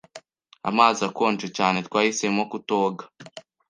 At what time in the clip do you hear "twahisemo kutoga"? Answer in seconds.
1.87-3.03